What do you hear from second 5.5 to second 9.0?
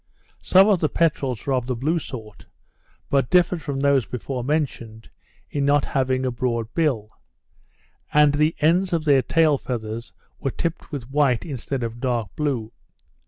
in not having a broad bill; and the ends